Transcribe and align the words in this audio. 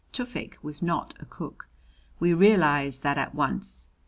Tufik 0.11 0.55
was 0.63 0.81
not 0.81 1.13
a 1.19 1.25
cook. 1.25 1.67
We 2.19 2.33
realized 2.33 3.03
that 3.03 3.19
at 3.19 3.35
once. 3.35 3.85